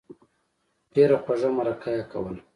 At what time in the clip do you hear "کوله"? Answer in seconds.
2.11-2.41